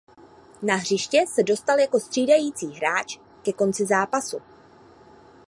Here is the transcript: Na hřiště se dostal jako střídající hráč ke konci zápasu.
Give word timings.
Na 0.61 0.75
hřiště 0.75 1.25
se 1.27 1.43
dostal 1.43 1.79
jako 1.79 1.99
střídající 1.99 2.71
hráč 2.73 3.17
ke 3.43 3.53
konci 3.53 3.85
zápasu. 3.85 4.41